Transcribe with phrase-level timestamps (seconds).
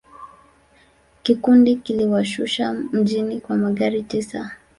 [1.23, 4.51] Kikundi kiliwashusha mjini kwa magari tisa.